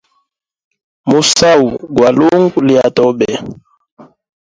Musau 1.09 1.61
gwa 1.95 2.09
lungu 2.17 2.59
lya 2.67 2.85
tobe. 2.95 3.29